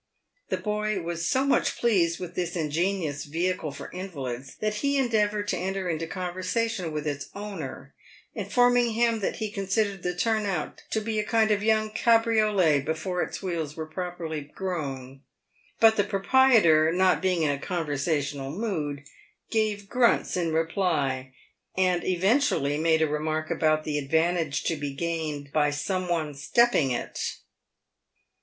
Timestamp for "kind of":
11.23-11.61